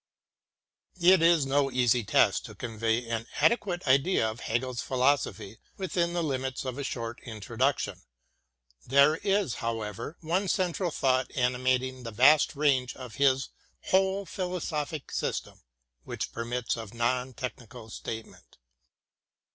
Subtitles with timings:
[0.99, 6.23] It is no easy task to convey an adequate idea of Hegel's philosophy within the
[6.23, 8.01] limits of a short introduction.
[8.83, 13.49] There is, however, one central thought animating the vast range of his
[13.91, 15.61] whole philosophic system
[16.03, 18.57] "which permits of non tech nical statement.